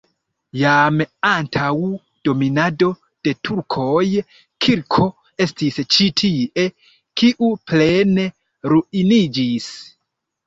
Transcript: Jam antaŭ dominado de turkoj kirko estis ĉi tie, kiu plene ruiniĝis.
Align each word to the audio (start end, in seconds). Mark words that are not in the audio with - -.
Jam 0.59 1.01
antaŭ 1.31 1.65
dominado 2.29 2.87
de 3.27 3.33
turkoj 3.49 4.07
kirko 4.67 5.05
estis 5.47 5.77
ĉi 5.97 6.07
tie, 6.23 6.65
kiu 7.23 7.51
plene 7.73 8.25
ruiniĝis. 8.73 9.69